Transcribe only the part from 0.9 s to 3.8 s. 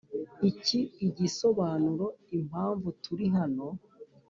igisobanuro impamvu turi hano